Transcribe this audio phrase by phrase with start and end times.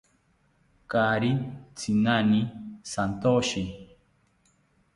[0.89, 1.31] Kaari
[1.77, 2.41] tzinani
[2.91, 3.63] shantyoshi